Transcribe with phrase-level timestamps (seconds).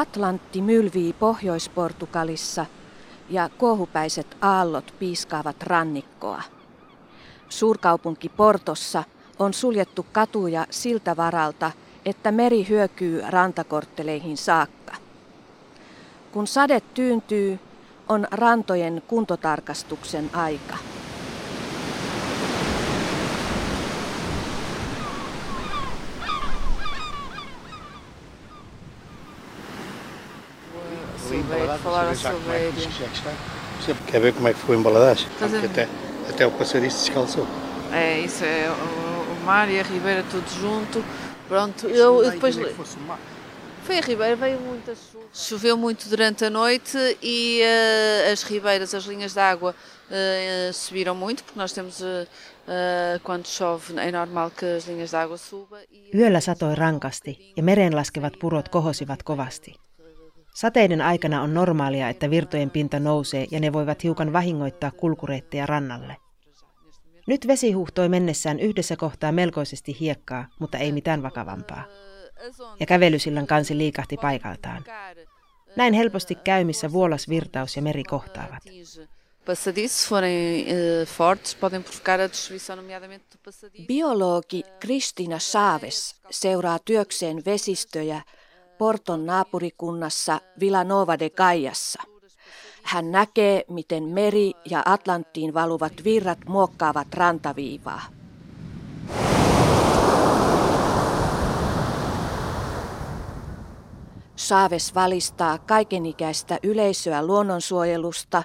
[0.00, 2.66] Atlantti mylvii Pohjois-Portugalissa
[3.30, 6.42] ja kuohupäiset aallot piiskaavat rannikkoa.
[7.48, 9.04] Suurkaupunki Portossa
[9.38, 11.70] on suljettu katuja siltä varalta,
[12.04, 14.94] että meri hyökyy rantakortteleihin saakka.
[16.32, 17.58] Kun sade tyyntyy,
[18.08, 20.76] on rantojen kuntotarkastuksen aika.
[31.30, 32.72] Silveira, falaram Silveira.
[33.80, 35.28] Você quer ver como é que foi a embaladagem?
[35.64, 35.88] Até,
[36.28, 37.46] até o passadiço descalçou.
[37.92, 41.04] É, isso é o, o mar e a Ribeira tudo junto.
[41.48, 42.56] Pronto, eu, eu depois.
[43.84, 45.24] Foi a Ribeira, veio muita chuva.
[45.32, 51.14] Choveu muito durante a noite e uh, as ribeiras, as linhas de água uh, subiram
[51.14, 52.26] muito, porque nós temos, uh,
[53.22, 55.80] quando chove, é normal que as linhas de água subam.
[55.90, 56.10] E...
[56.14, 59.74] Yöllä satoi rankasti ja mereen laskevat purot kohosivat kovasti.
[60.54, 66.16] Sateiden aikana on normaalia, että virtojen pinta nousee ja ne voivat hiukan vahingoittaa kulkureitteja rannalle.
[67.26, 71.84] Nyt vesi huuhtoi mennessään yhdessä kohtaa melkoisesti hiekkaa, mutta ei mitään vakavampaa.
[72.80, 74.84] Ja kävelysillan kansi liikahti paikaltaan.
[75.76, 78.62] Näin helposti käy, missä vuolas virtaus ja meri kohtaavat.
[83.86, 88.22] Biologi Kristina Saaves seuraa työkseen vesistöjä
[88.80, 92.02] Porton naapurikunnassa Villanova de Gaiassa.
[92.82, 98.02] Hän näkee, miten meri ja Atlanttiin valuvat virrat muokkaavat rantaviivaa.
[104.36, 108.42] Saaves valistaa kaikenikäistä yleisöä luonnonsuojelusta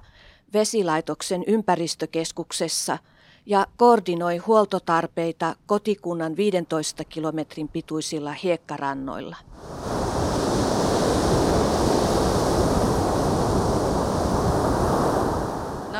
[0.54, 2.98] vesilaitoksen ympäristökeskuksessa
[3.46, 9.36] ja koordinoi huoltotarpeita kotikunnan 15 kilometrin pituisilla hiekkarannoilla.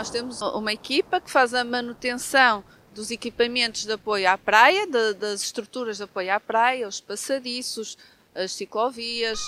[0.06, 5.16] Nós temos uma equipa que faz a manutenção dos equipamentos de apoio à praia, de,
[5.16, 7.98] das estruturas de apoio à praia, os passadiços,
[8.36, 9.40] as ciclovias.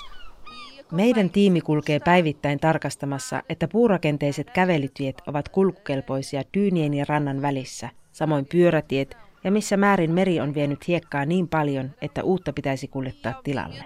[0.91, 8.45] Meidän tiimi kulkee päivittäin tarkastamassa, että puurakenteiset kävelytiet ovat kulkukelpoisia dyynien ja rannan välissä, samoin
[8.45, 13.85] pyörätiet ja missä määrin meri on vienyt hiekkaa niin paljon, että uutta pitäisi kuljettaa tilalle.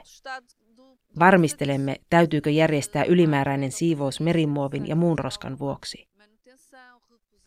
[1.20, 6.11] Varmistelemme, täytyykö järjestää ylimääräinen siivous merimuovin ja muun roskan vuoksi.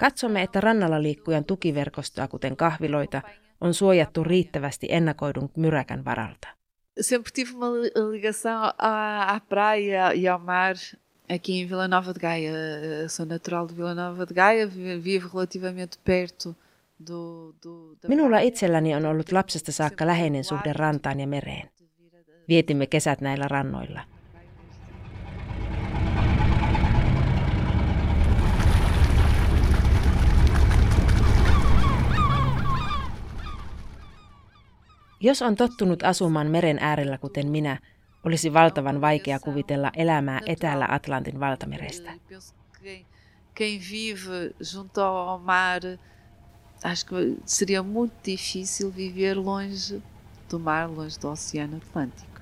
[0.04, 3.22] Katsomme, että rannalla liikkujan tukiverkostoa, kuten kahviloita,
[3.60, 6.48] on suojattu riittävästi ennakoidun myräkän varalta.
[7.00, 7.66] Sempre tive uma
[8.12, 10.76] ligação à, à praia e ao mar
[11.34, 12.52] aqui em Vila Nova de Gaia.
[13.08, 14.68] Sou natural de Vila Nova de Gaia,
[15.04, 16.54] vivo relativamente perto
[17.08, 21.70] do, do, Minulla itselläni on ollut lapsesta saakka läheinen suhde rantaan ja mereen.
[22.48, 24.13] Vietimme kesät näillä rannoilla.
[35.20, 37.78] Jos on tottunut asumaan meren äärellä kuten minä,
[38.24, 42.12] olisi valtavan vaikea kuvitella elämää etäällä Atlantin valtamerestä.
[43.60, 45.82] Quem vive junto ao mar,
[46.84, 50.02] acho que seria muito difícil viver longe
[50.52, 52.40] do mar, longe do Oceano Atlântico.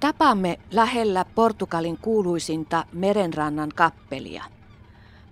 [0.00, 4.44] Tapaamme lähellä Portugalin kuuluisinta merenrannan kappelia.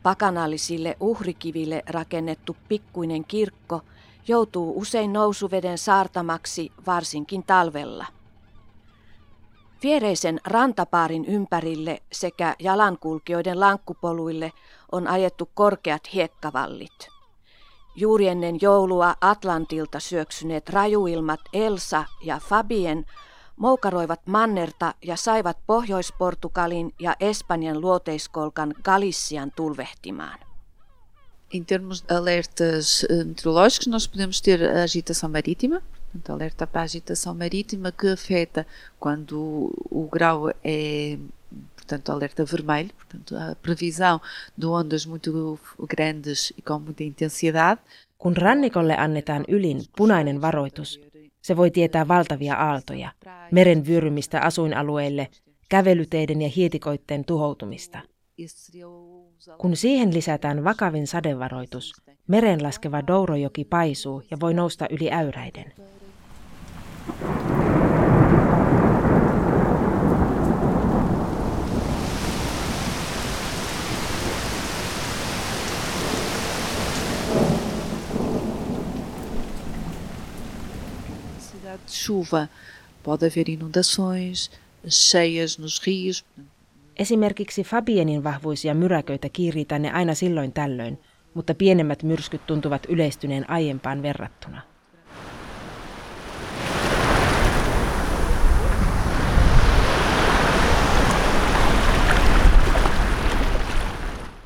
[0.03, 3.83] Pakanallisille uhrikiville rakennettu pikkuinen kirkko–
[4.29, 8.07] joutuu usein nousuveden saartamaksi varsinkin talvella.
[9.83, 14.53] Viereisen rantapaarin ympärille sekä jalankulkijoiden lankkupoluille
[14.93, 17.09] on ajettu korkeat hiekkavallit.
[17.97, 23.07] Juuri ennen joulua Atlantilta syöksyneet rajuilmat Elsa ja Fabien
[23.57, 30.46] moukaroivat mannerta ja saivat Pohjois-Portugalin ja Espanjan luoteiskolkan Galician tulvehtimaan.
[31.57, 35.81] Em termos de alertas eh, meteorológicos, nós podemos ter a agitação marítima,
[36.13, 38.67] portanto, alerta para a agitação marítima que afeta
[39.01, 41.17] quando o, o grau é
[41.75, 44.21] portanto, alerta vermelho, portanto, a previsão
[44.59, 45.59] de ondas muito
[45.89, 47.81] grandes e com muita intensidade.
[48.19, 51.01] Kun rannikolle annetaan ylin punainen varoitus,
[51.41, 53.13] se voi tietää valtavia aaltoja,
[53.51, 55.29] meren vyörymistä asuinalueille,
[55.69, 58.01] kävelyteiden ja hietikoitteen tuhoutumista–
[59.59, 61.93] kun siihen lisätään vakavin sadevaroitus,
[62.27, 65.73] meren laskeva Dourojoki paisuu ja voi nousta yli äyräiden.
[82.07, 82.49] chuva
[83.03, 84.51] pode haver inundações,
[84.89, 86.25] cheias nos rios.
[86.99, 90.99] Esimerkiksi Fabienin vahvuisia myräköitä kiirii tänne aina silloin tällöin,
[91.35, 94.63] mutta pienemmät myrskyt tuntuvat yleistyneen aiempaan verrattuna.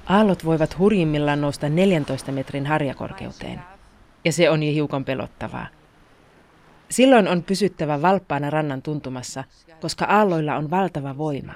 [0.07, 3.61] Aallot voivat hurjimmillaan nousta 14 metrin harjakorkeuteen.
[4.25, 5.67] Ja se on jo hiukan pelottavaa.
[6.91, 9.45] Silloin on pysyttävä valppaana rannan tuntumassa,
[9.81, 11.53] koska aalloilla on valtava voima.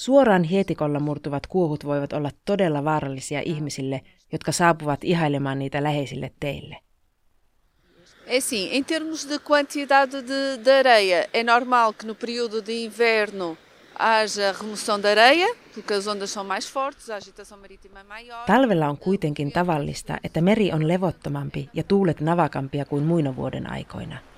[0.00, 4.00] Suoraan hietikolla murtuvat kuohut voivat olla todella vaarallisia ihmisille,
[4.32, 6.76] jotka saapuvat ihailemaan niitä läheisille teille.
[8.26, 8.38] É
[8.70, 13.56] em termos de quantidade de, de areia, é normal que no período de inverno
[13.98, 18.46] haja remoção de areia, porque as ondas são mais fortes, a agitação marítima é maior.
[18.46, 24.29] Talvella on kuitenkin tavallista, että meri on levottomampi ja tuulet navakampia kuin muina vuoden aikoina.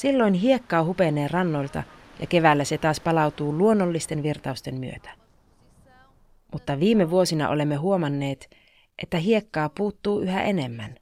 [0.00, 1.82] Silloin hiekkaa hupenee rannoilta
[2.20, 5.10] ja keväällä se taas palautuu luonnollisten virtausten myötä.
[6.52, 8.56] Mutta viime vuosina olemme huomanneet,
[9.02, 10.94] että hiekkaa puuttuu yhä enemmän.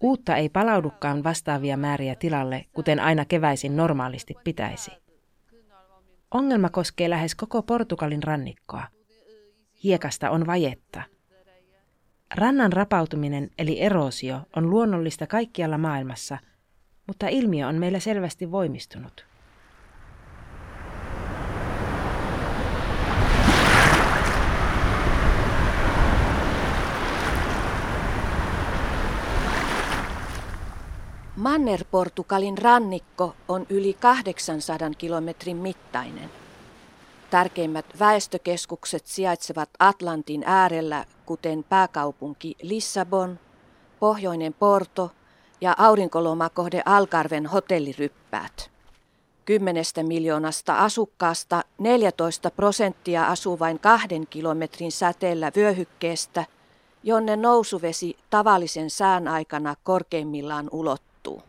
[0.00, 4.90] Uutta ei palaudukaan vastaavia määriä tilalle, kuten aina keväisin normaalisti pitäisi.
[6.30, 8.82] Ongelma koskee lähes koko Portugalin rannikkoa.
[9.84, 11.02] Hiekasta on vajetta.
[12.34, 16.38] Rannan rapautuminen eli eroosio on luonnollista kaikkialla maailmassa,
[17.06, 19.26] mutta ilmiö on meillä selvästi voimistunut.
[31.36, 36.30] Manner-Portugalin rannikko on yli 800 kilometrin mittainen.
[37.30, 43.38] Tärkeimmät väestökeskukset sijaitsevat Atlantin äärellä, kuten pääkaupunki Lissabon,
[44.00, 45.10] pohjoinen Porto
[45.60, 48.70] ja aurinkolomakohde Algarven hotelliryppäät.
[49.44, 56.44] Kymmenestä miljoonasta asukkaasta 14 prosenttia asuu vain kahden kilometrin säteellä vyöhykkeestä,
[57.02, 61.42] jonne nousuvesi tavallisen sään aikana korkeimmillaan ulottuu.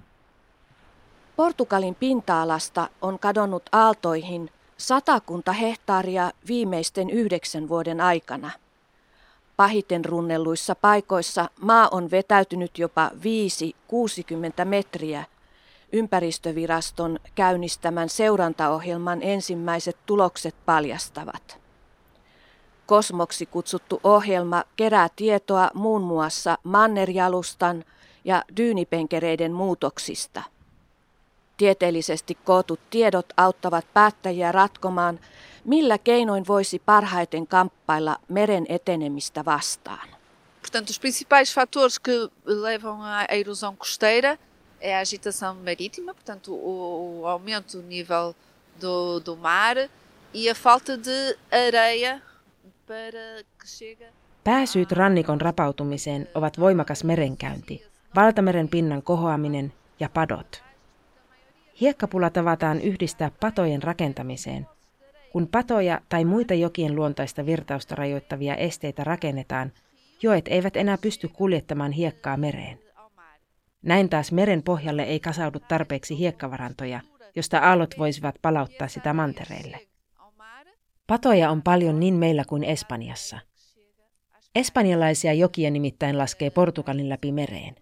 [1.35, 8.51] Portugalin pinta-alasta on kadonnut aaltoihin satakunta hehtaaria viimeisten yhdeksän vuoden aikana.
[9.57, 13.11] Pahiten runnelluissa paikoissa maa on vetäytynyt jopa
[14.61, 15.23] 5-60 metriä.
[15.93, 21.59] Ympäristöviraston käynnistämän seurantaohjelman ensimmäiset tulokset paljastavat.
[22.85, 27.85] Kosmoksi kutsuttu ohjelma kerää tietoa muun muassa mannerjalustan,
[28.25, 30.43] ja dyynipenkereiden muutoksista.
[31.57, 35.19] Tieteellisesti kootut tiedot auttavat päättäjiä ratkomaan,
[35.65, 40.09] millä keinoin voisi parhaiten kamppailla meren etenemistä vastaan.
[40.61, 44.37] Portanto, os principais fatores que levam à erosão costeira
[44.81, 48.33] é a agitação marítima, portanto, o, o aumento do nível
[48.81, 49.77] do, do mar
[50.33, 52.21] e a falta de areia
[52.87, 54.05] para que chega.
[54.43, 57.85] Pääsyyt rannikon rapautumiseen ovat voimakas merenkäynti,
[58.15, 60.63] valtameren pinnan kohoaminen ja padot.
[61.81, 64.67] Hiekkapula tavataan yhdistää patojen rakentamiseen.
[65.35, 69.71] Kun patoja tai muita jokien luontaista virtausta rajoittavia esteitä rakennetaan,
[70.21, 72.79] joet eivät enää pysty kuljettamaan hiekkaa mereen.
[73.81, 77.01] Näin taas meren pohjalle ei kasaudu tarpeeksi hiekkavarantoja,
[77.35, 79.79] josta aallot voisivat palauttaa sitä mantereille.
[81.07, 83.39] Patoja on paljon niin meillä kuin Espanjassa.
[84.55, 87.75] Espanjalaisia jokia nimittäin laskee Portugalin läpi mereen.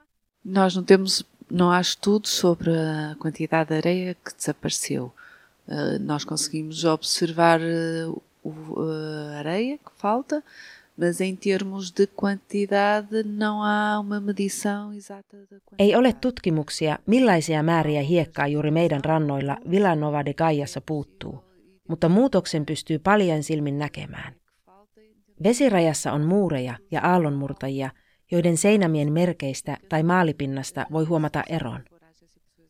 [0.44, 5.14] Nós não temos, não há estudos sobre a quantidade de areia que desapareceu.
[5.68, 10.44] Uh, nós conseguimos observar a areia que falta,
[10.98, 15.58] mas em termos de quantidade não há uma medição exata da.
[15.80, 21.44] Ei ole tutkimuksia, millaisia määriä hiekkaa juuri meidän rannoilla Villanova de Gaiassa puuttuu,
[21.88, 24.34] mutta muutoksen pystyy paljon silmin näkemään.
[25.44, 27.90] Vesirajassa on muureja ja aallonmurtajia–
[28.34, 31.84] joiden seinämien merkeistä tai maalipinnasta voi huomata eron.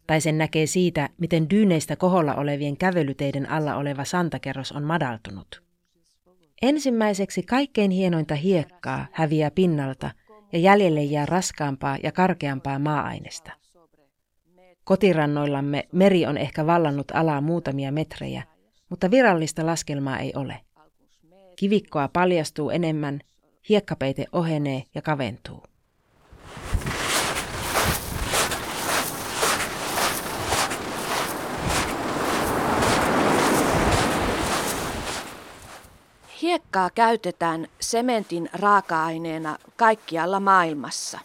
[0.07, 5.63] Tai sen näkee siitä, miten dyyneistä koholla olevien kävelyteiden alla oleva santakerros on madaltunut.
[6.61, 10.11] Ensimmäiseksi kaikkein hienointa hiekkaa häviää pinnalta
[10.53, 13.51] ja jäljelle jää raskaampaa ja karkeampaa maa-ainesta.
[14.83, 18.43] Kotirannoillamme meri on ehkä vallannut alaa muutamia metrejä,
[18.89, 20.61] mutta virallista laskelmaa ei ole.
[21.55, 23.19] Kivikkoa paljastuu enemmän
[23.69, 25.63] hiekkapeite ohenee ja kaventuu.
[36.43, 41.19] Hiekkaa käytetään sementin raaka-aineena kaikkialla maailmassa.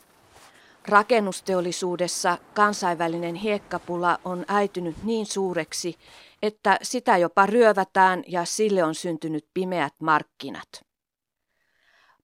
[0.88, 5.96] Rakennusteollisuudessa kansainvälinen hiekkapula on äitynyt niin suureksi,
[6.42, 10.68] että sitä jopa ryövätään ja sille on syntynyt pimeät markkinat.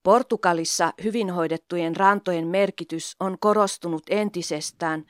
[0.02, 5.04] Portugalissa hyvin hoidettujen rantojen merkitys on korostunut entisestään,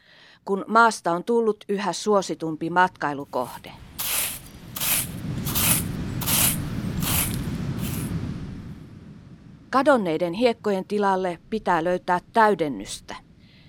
[0.45, 3.73] kun maasta on tullut yhä suositumpi matkailukohde.
[9.75, 13.17] Kadonneiden hiekkojen tilalle pitää löytää täydennystä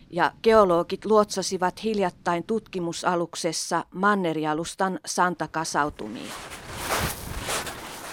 [0.09, 6.33] ja geologit luotsasivat hiljattain tutkimusaluksessa mannerialustan santakasautumia.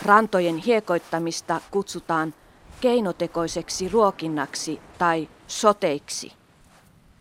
[0.05, 2.35] Rantojen hiekoittamista kutsutaan
[2.81, 6.33] keinotekoiseksi ruokinnaksi tai soteiksi.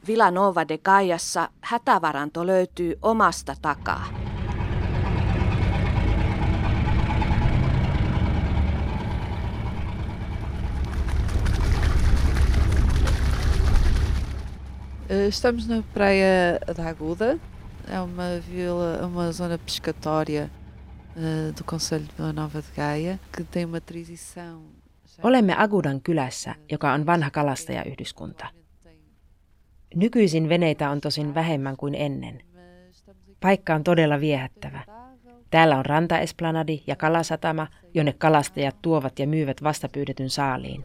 [0.07, 4.05] Villanova de Gaiassa hätävaranto löytyy omasta takaa.
[15.11, 17.37] Estamos na Praia da Aguda,
[17.89, 20.49] é uma vila, uma zona pescatória
[21.15, 24.61] uh, do Conselho de Vila Nova de Gaia, que tem uma tradição.
[25.23, 28.47] Olemme Agudan kylässä, joka on vanha kalastajayhdyskunta.
[29.95, 32.41] Nykyisin veneitä on tosin vähemmän kuin ennen.
[33.39, 34.83] Paikka on todella viehättävä.
[35.49, 40.83] Täällä on rantaesplanadi ja kalasatama, jonne kalastajat tuovat ja myyvät vastapyydetyn saaliin.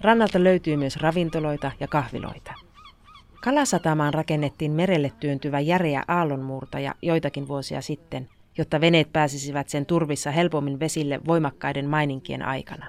[0.00, 2.52] Rannalta löytyy myös ravintoloita ja kahviloita.
[3.44, 8.28] Kalasatamaan rakennettiin merelle työntyvä järeä aallonmurtaja joitakin vuosia sitten,
[8.58, 12.86] jotta veneet pääsisivät sen turvissa helpommin vesille voimakkaiden maininkien aikana.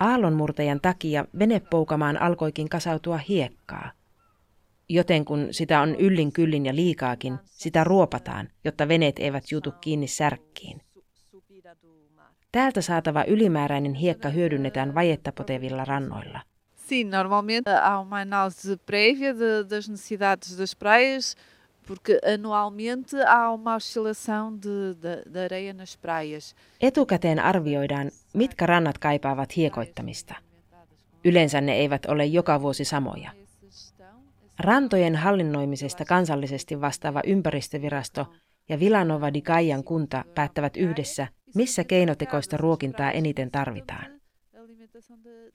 [0.00, 3.90] Aallonmurtajan takia venepoukamaan alkoikin kasautua hiekkaa.
[4.88, 10.06] Joten kun sitä on yllin kyllin ja liikaakin, sitä ruopataan, jotta veneet eivät jutu kiinni
[10.06, 10.85] särkkiin.
[12.56, 16.40] Täältä saatava ylimääräinen hiekka hyödynnetään vajetta potevilla rannoilla.
[16.76, 21.36] Sim, normalmente há uma análise prévia de, das necessidades das praias,
[21.88, 26.54] porque anualmente há uma oscilação de, de, de areia nas praias.
[26.80, 30.34] Etukäteen arvioidaan, mitkä rannat kaipaavat hiekoittamista.
[31.24, 33.30] Yleensä ne eivät ole joka vuosi samoja.
[34.58, 38.26] Rantojen hallinnoimisesta kansallisesti vastaava ympäristövirasto
[38.68, 44.06] ja Villanova di Gaian kunta päättävät yhdessä, missä keinotekoista ruokintaa eniten tarvitaan.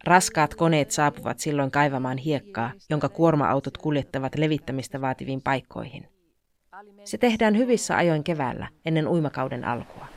[0.03, 6.07] Raskaat koneet saapuvat silloin kaivamaan hiekkaa, jonka kuorma-autot kuljettavat levittämistä vaativiin paikkoihin.
[7.03, 10.07] Se tehdään hyvissä ajoin keväällä ennen uimakauden alkua.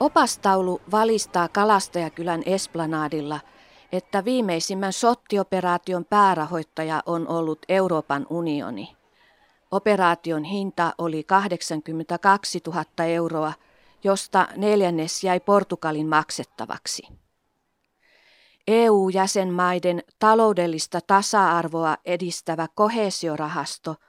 [0.00, 3.40] Opastaulu valistaa Kalastajakylän Esplanadilla,
[3.92, 8.96] että viimeisimmän sottioperaation päärahoittaja on ollut Euroopan unioni.
[9.70, 13.52] Operaation hinta oli 82 000 euroa,
[14.04, 17.02] josta neljännes jäi Portugalin maksettavaksi.
[18.68, 23.94] EU-jäsenmaiden taloudellista tasa-arvoa edistävä kohesiorahasto–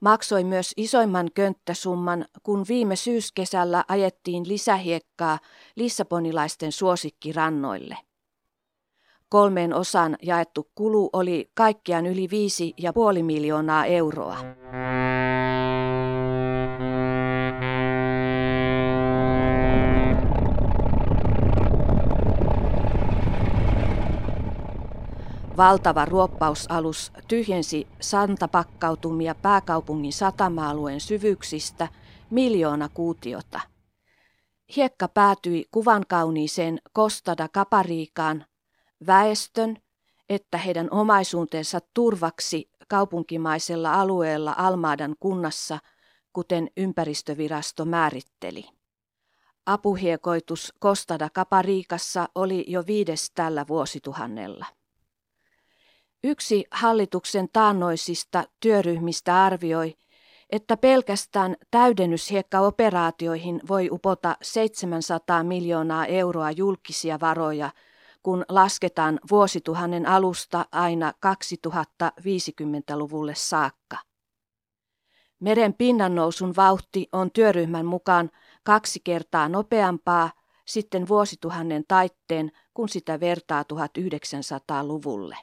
[0.00, 5.38] maksoi myös isoimman könttäsumman, kun viime syyskesällä ajettiin lisähiekkaa
[5.76, 7.96] lissabonilaisten suosikkirannoille.
[9.28, 14.36] Kolmeen osan jaettu kulu oli kaikkiaan yli viisi ja puoli miljoonaa euroa.
[25.56, 31.88] Valtava ruoppausalus tyhjensi santapakkautumia pääkaupungin satama-alueen syvyyksistä
[32.30, 33.60] miljoona kuutiota.
[34.76, 38.44] Hiekka päätyi kuvan kauniiseen Kostada Kapariikaan
[39.06, 39.76] väestön,
[40.28, 45.78] että heidän omaisuutensa turvaksi kaupunkimaisella alueella Almaadan kunnassa,
[46.32, 48.64] kuten ympäristövirasto määritteli.
[49.66, 54.66] Apuhiekoitus Kostada Kapariikassa oli jo viides tällä vuosituhannella.
[56.28, 59.96] Yksi hallituksen taannoisista työryhmistä arvioi,
[60.50, 67.70] että pelkästään täydennyshiekkaoperaatioihin voi upota 700 miljoonaa euroa julkisia varoja,
[68.22, 73.96] kun lasketaan vuosituhannen alusta aina 2050-luvulle saakka.
[75.40, 78.30] Meren pinnannousun vauhti on työryhmän mukaan
[78.62, 80.30] kaksi kertaa nopeampaa
[80.64, 85.36] sitten vuosituhannen taitteen, kun sitä vertaa 1900-luvulle.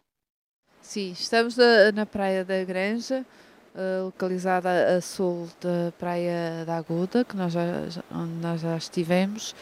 [0.83, 3.25] Sim, estamos na, na Praia da Granja,
[3.73, 7.63] uh, localizada a sul da Praia da Aguda, que nós já,
[8.11, 9.55] onde nós já estivemos.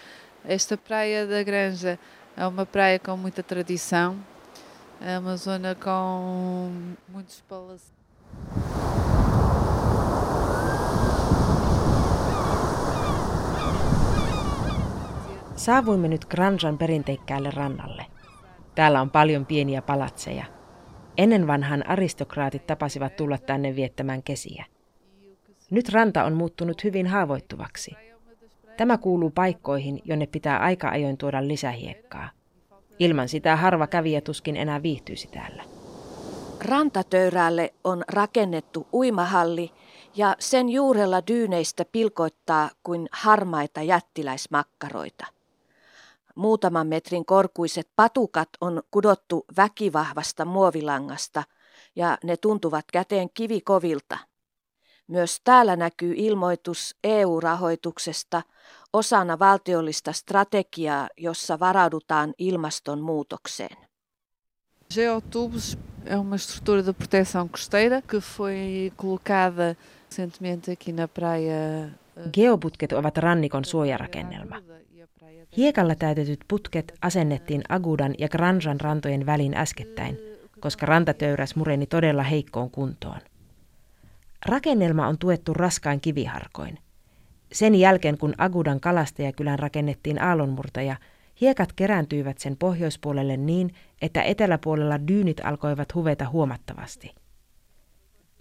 [0.43, 1.99] Esta praia da Granja
[2.35, 4.17] é uma praia com muita tradição,
[4.99, 7.91] é uma zona com muitos palaceiros.
[15.55, 18.05] Saavuimme nyt Granjan perinteikkäälle rannalle.
[18.75, 20.60] Täällä on paljon pieniä palatseja.
[21.17, 24.65] Ennen vanhan aristokraatit tapasivat tulla tänne viettämään kesiä.
[25.71, 27.91] Nyt ranta on muuttunut hyvin haavoittuvaksi.
[28.77, 32.29] Tämä kuuluu paikkoihin, jonne pitää aika ajoin tuoda lisähiekkaa.
[32.99, 35.63] Ilman sitä harva kävijä tuskin enää viihtyisi täällä.
[36.65, 39.71] Rantatöyrälle on rakennettu uimahalli
[40.15, 45.25] ja sen juurella dyyneistä pilkoittaa kuin harmaita jättiläismakkaroita.
[46.35, 51.43] Muutaman metrin korkuiset patukat on kudottu väkivahvasta muovilangasta
[51.95, 54.17] ja ne tuntuvat käteen kivikovilta.
[55.07, 58.41] Myös täällä näkyy ilmoitus EU-rahoituksesta
[58.93, 63.77] osana valtiollista strategiaa, jossa varaudutaan ilmastonmuutokseen.
[64.95, 69.77] Geotubos é uma estrutura de proteção costeira que foi colocada
[70.09, 72.00] recentemente aqui na praia.
[72.33, 74.61] Geoputket ovat rannikon suojarakennelma.
[75.57, 80.17] Hiekalla täytetyt putket asennettiin Agudan ja Granjan rantojen väliin äskettäin,
[80.59, 83.19] koska rantatöyräs mureni todella heikkoon kuntoon.
[84.45, 86.77] Rakennelma on tuettu raskain kiviharkoin.
[87.51, 90.95] Sen jälkeen, kun Agudan kalastajakylän rakennettiin aallonmurtaja,
[91.41, 97.20] hiekat kerääntyivät sen pohjoispuolelle niin, että eteläpuolella dyynit alkoivat huveta huomattavasti.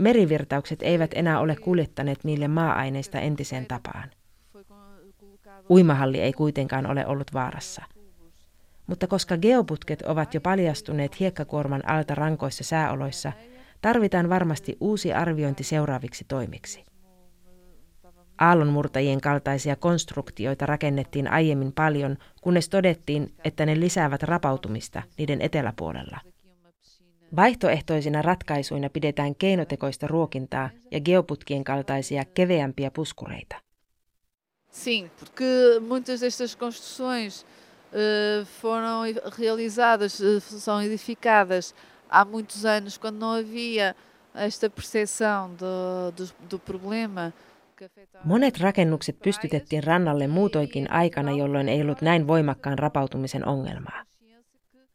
[0.01, 4.11] Merivirtaukset eivät enää ole kuljettaneet niille maa-aineista entiseen tapaan.
[5.71, 7.83] Uimahalli ei kuitenkaan ole ollut vaarassa.
[8.87, 13.33] Mutta koska geoputket ovat jo paljastuneet hiekkakuorman alta rankoissa sääoloissa,
[13.81, 16.85] tarvitaan varmasti uusi arviointi seuraaviksi toimiksi.
[18.39, 26.19] Aallonmurtajien kaltaisia konstruktioita rakennettiin aiemmin paljon, kunnes todettiin, että ne lisäävät rapautumista niiden eteläpuolella.
[27.37, 33.57] Vaihtoehtoisina ratkaisuina pidetään keinotekoista ruokintaa ja geoputkien kaltaisia keveämpiä puskureita.
[34.71, 37.45] Sim, porque muitas destas construções
[37.93, 39.03] uh, foram
[39.39, 41.75] realizadas, uh, são edificadas
[42.09, 43.95] há muitos anos, quando não havia
[44.35, 47.33] esta percepção do, do, do problema.
[48.25, 54.05] Monet rakennukset pystytettiin rannalle muutoinkin aikana, jolloin ei ollut näin voimakkaan rapautumisen ongelmaa.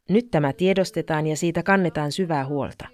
[0.08, 2.88] Nyt tämä tiedostetaan ja siitä kannetaan syvää huolta.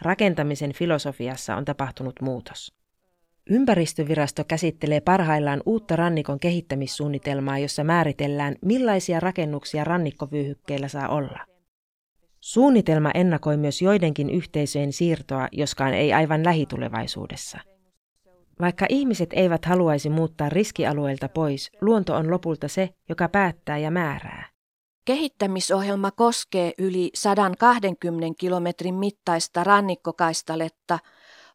[0.00, 2.72] Rakentamisen filosofiassa on tapahtunut muutos.
[3.50, 11.38] Ympäristövirasto käsittelee parhaillaan uutta rannikon kehittämissuunnitelmaa, jossa määritellään, millaisia rakennuksia rannikkovyöhykkeillä saa olla.
[12.40, 17.58] Suunnitelma ennakoi myös joidenkin yhteisöjen siirtoa, joskaan ei aivan lähitulevaisuudessa.
[18.60, 24.48] Vaikka ihmiset eivät haluaisi muuttaa riskialueilta pois, luonto on lopulta se, joka päättää ja määrää.
[25.04, 30.98] Kehittämisohjelma koskee yli 120 kilometrin mittaista rannikkokaistaletta–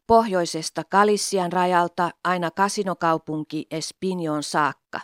[0.08, 4.99] pohjoisesta Kalissian rajalta aina kasinokaupunki Espinjoon saakka.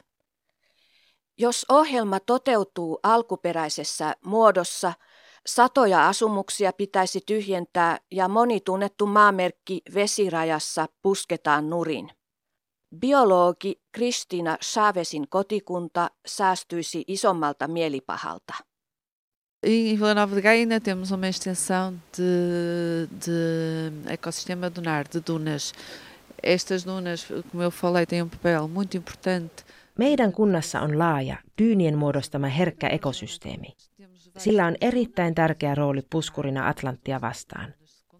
[1.37, 4.93] Jos ohjelma toteutuu alkuperäisessä muodossa,
[5.47, 12.11] satoja asumuksia pitäisi tyhjentää ja moni tunnettu maamerkki vesirajassa pusketaan nurin.
[12.99, 18.53] Biologi Kristina Chavezin kotikunta säästyisi isommalta mielipahalta.
[19.63, 25.73] Em Vila Nova de Gaia ainda temos uma extensão de, de ecossistema dunar, de dunas.
[26.43, 29.63] Estas dunas, como eu falei, têm um papel muito importante.
[29.97, 33.75] Meidän kunnassa on laaja, dyynien muodostama herkkä ekosysteemi.
[34.37, 37.73] Sillä on erittäin tärkeä rooli puskurina Atlanttia vastaan.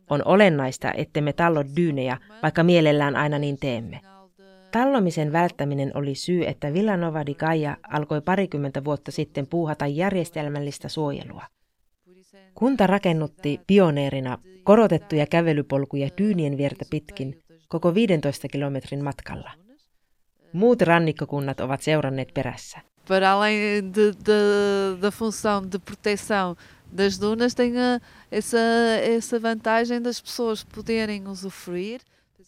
[0.10, 4.02] On olennaista, ettemme tallo dyynejä, vaikka mielellään aina niin teemme.
[4.72, 11.44] Tallomisen välttäminen oli syy, että Villanova di Gaia alkoi parikymmentä vuotta sitten puuhata järjestelmällistä suojelua.
[12.56, 19.52] Kunta rakennutti pioneerina korotettuja kävelypolkuja dyynien viertä pitkin koko 15 kilometrin matkalla.
[20.54, 22.80] Muut rannikkokunnat ovat seuranneet perässä.
[26.98, 27.74] Das dunas, tem
[28.32, 28.58] essa,
[29.02, 32.02] essa vantagem das pessoas poderem usufruir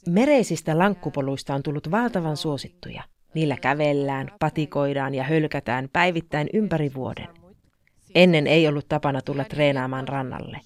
[0.08, 3.04] Mereisistä lankkupoluista on tullut valtavan suosittuja.
[3.34, 7.28] Niillä kävellään, patikoidaan ja hölkätään päivittäin ympäri vuoden.
[8.16, 10.60] Ennen ei ollut tapana tulla treenaamaan rannalle.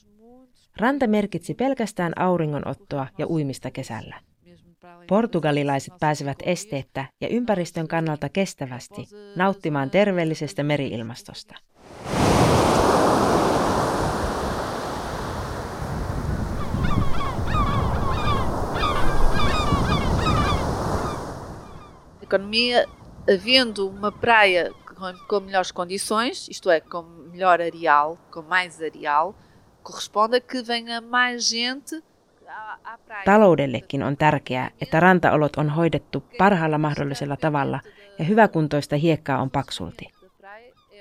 [0.78, 4.20] Ranta merkitsi pelkästään auringonottoa ja uimista kesällä.
[5.08, 11.56] Portugalilaiset pääsevät esteettä ja ympäristön kannalta kestävästi nauttimaan terveellisestä meriilmastosta.
[22.28, 22.86] Economia,
[23.28, 24.72] havendo uma praia
[25.28, 29.36] com melhores condições, isto é, com melhor areal, com mais areal,
[29.84, 32.04] corresponde a que venha mais gente
[33.26, 37.80] Taloudellekin on tärkeää, että rantaolot on hoidettu parhaalla mahdollisella tavalla
[38.20, 40.08] ja hyväkuntoista hiekkaa on paksulti.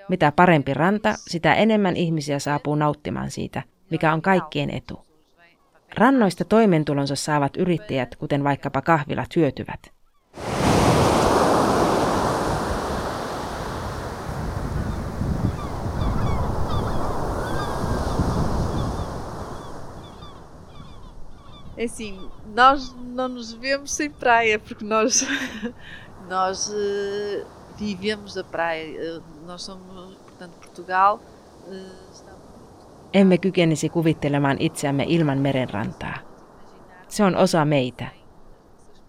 [0.08, 5.06] Mitä parempi ranta, sitä enemmän ihmisiä saapuu nauttimaan siitä, mikä on kaikkien etu.
[5.94, 9.95] Rannoista toimeentulonsa saavat yrittäjät, kuten vaikkapa kahvilat, hyötyvät.
[21.84, 22.18] Assim,
[22.54, 25.26] nós não nos vemos sem praia, porque nós,
[26.28, 27.46] nós uh,
[27.78, 29.18] vivemos da praia.
[29.18, 31.20] Uh, nós somos, portanto, Portugal.
[31.66, 32.06] Uh,
[33.14, 36.18] Emme kykenisi kuvittelemaan itseämme ilman merenrantaa.
[37.08, 38.06] Se on osa meitä.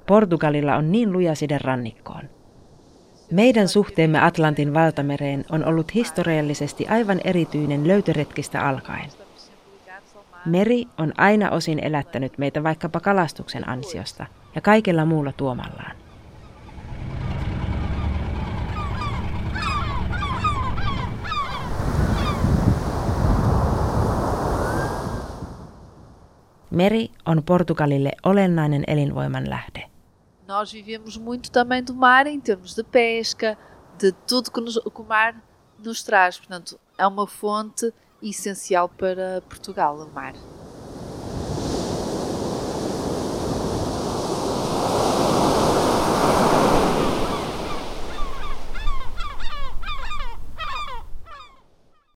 [0.07, 2.29] Portugalilla on niin luja side rannikkoon.
[3.31, 9.09] Meidän suhteemme Atlantin valtamereen on ollut historiallisesti aivan erityinen löytöretkistä alkaen.
[10.47, 15.97] Meri on aina osin elättänyt meitä vaikkapa kalastuksen ansiosta ja kaikella muulla tuomallaan.
[26.69, 29.89] Meri on Portugalille olennainen elinvoiman lähde.
[30.47, 33.57] Nós vivemos muito também do mar em termos de pesca,
[34.03, 35.35] de tudo que, nos, que o mar
[35.85, 36.37] nos traz.
[36.37, 40.33] Portanto, é uma fonte essencial para Portugal, o mar.